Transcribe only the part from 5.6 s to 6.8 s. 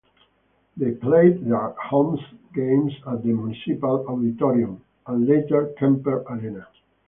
Kemper Arena.